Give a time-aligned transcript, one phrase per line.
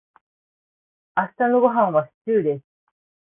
[1.15, 2.63] 明日のごはんはシチューです。